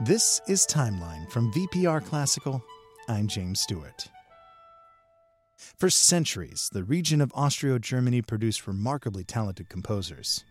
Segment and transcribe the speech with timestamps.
[0.00, 2.62] This is Timeline from VPR Classical.
[3.08, 4.08] I'm James Stewart.
[5.56, 10.44] For centuries, the region of Austro Germany produced remarkably talented composers.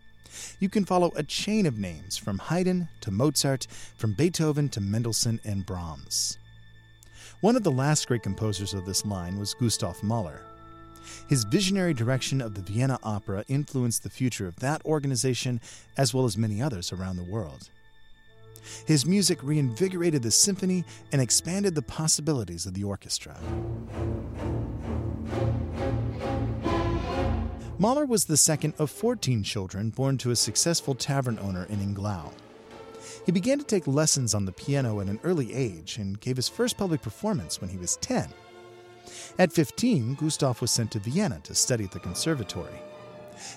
[0.58, 5.38] You can follow a chain of names from Haydn to Mozart, from Beethoven to Mendelssohn
[5.44, 6.38] and Brahms.
[7.40, 10.40] One of the last great composers of this line was Gustav Mahler.
[11.28, 15.60] His visionary direction of the Vienna Opera influenced the future of that organization
[15.96, 17.70] as well as many others around the world.
[18.86, 23.38] His music reinvigorated the symphony and expanded the possibilities of the orchestra.
[27.78, 32.32] Mahler was the second of 14 children born to a successful tavern owner in Iglau.
[33.26, 36.48] He began to take lessons on the piano at an early age and gave his
[36.48, 38.28] first public performance when he was 10.
[39.38, 42.80] At 15, Gustav was sent to Vienna to study at the conservatory.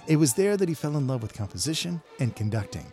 [0.08, 2.86] It was there that he fell in love with composition and conducting.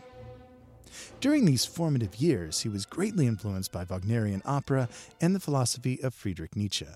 [1.20, 4.88] During these formative years, he was greatly influenced by Wagnerian opera
[5.20, 6.86] and the philosophy of Friedrich Nietzsche.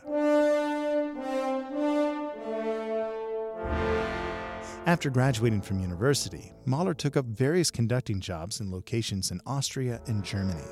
[4.86, 10.24] After graduating from university, Mahler took up various conducting jobs in locations in Austria and
[10.24, 10.66] Germany.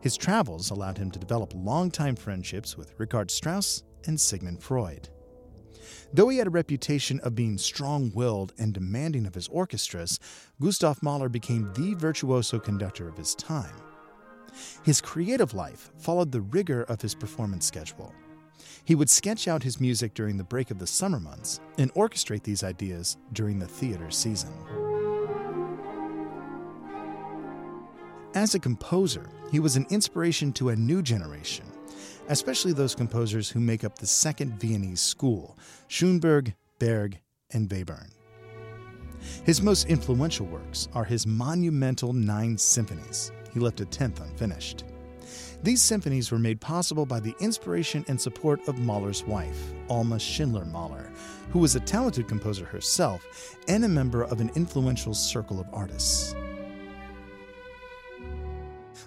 [0.00, 5.08] His travels allowed him to develop long-time friendships with Richard Strauss and Sigmund Freud.
[6.12, 10.18] Though he had a reputation of being strong willed and demanding of his orchestras,
[10.60, 13.74] Gustav Mahler became the virtuoso conductor of his time.
[14.82, 18.14] His creative life followed the rigor of his performance schedule.
[18.84, 22.42] He would sketch out his music during the break of the summer months and orchestrate
[22.42, 24.52] these ideas during the theater season.
[28.34, 31.66] As a composer, he was an inspiration to a new generation
[32.28, 35.56] especially those composers who make up the second Viennese school
[35.88, 37.20] Schoenberg, Berg,
[37.52, 38.10] and Webern.
[39.44, 43.30] His most influential works are his monumental nine symphonies.
[43.52, 44.84] He left a tenth unfinished.
[45.62, 50.64] These symphonies were made possible by the inspiration and support of Mahler's wife, Alma Schindler
[50.64, 51.08] Mahler,
[51.50, 56.34] who was a talented composer herself and a member of an influential circle of artists.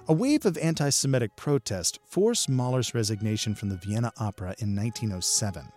[0.08, 5.68] A wave of anti Semitic protest forced Mahler's resignation from the Vienna Opera in 1907.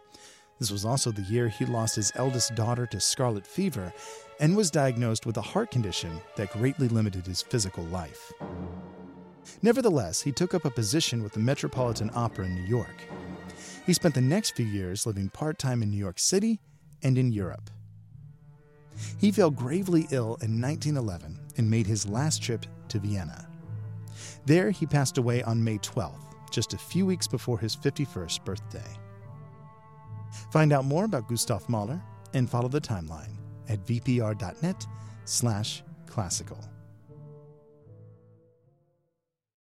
[0.59, 3.91] This was also the year he lost his eldest daughter to scarlet fever
[4.39, 8.31] and was diagnosed with a heart condition that greatly limited his physical life.
[9.63, 13.05] Nevertheless, he took up a position with the Metropolitan Opera in New York.
[13.87, 16.61] He spent the next few years living part time in New York City
[17.03, 17.71] and in Europe.
[19.17, 23.48] He fell gravely ill in 1911 and made his last trip to Vienna.
[24.47, 28.97] There, he passed away on May 12th, just a few weeks before his 51st birthday.
[30.53, 32.01] Find out more about Gustav Mahler
[32.35, 33.37] and follow the timeline
[33.69, 34.87] at vpr.net
[35.25, 36.59] slash classical.